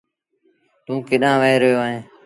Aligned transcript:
توٚنٚ 0.85 1.05
ڪيڏآݩهݩ 1.07 1.39
وهي 1.45 1.55
رهيو 1.61 1.79
اهينٚ؟ 1.83 2.05